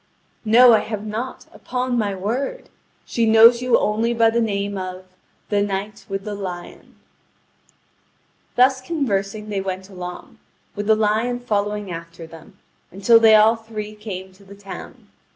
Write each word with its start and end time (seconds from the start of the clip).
"No, 0.45 0.73
I 0.73 0.79
have 0.79 1.05
not, 1.05 1.45
upon 1.53 1.95
my 1.95 2.15
word. 2.15 2.69
She 3.05 3.27
knows 3.29 3.61
you 3.61 3.77
only 3.77 4.15
by 4.15 4.31
the 4.31 4.41
name 4.41 4.75
of 4.75 5.05
'The 5.49 5.61
Knight 5.61 6.07
with 6.09 6.23
the 6.23 6.33
Lion.'" 6.33 6.95
(Vv. 8.55 8.63
6717 8.63 8.65
6758.) 8.65 8.65
Thus 8.65 8.81
conversing 8.81 9.49
they 9.49 9.61
went 9.61 9.89
along, 9.91 10.39
with 10.75 10.87
the 10.87 10.95
lion 10.95 11.39
following 11.39 11.91
after 11.91 12.25
them, 12.25 12.57
until 12.89 13.19
they 13.19 13.35
all 13.35 13.55
three 13.55 13.93
came 13.93 14.33
to 14.33 14.43
the 14.43 14.55
town. 14.55 15.07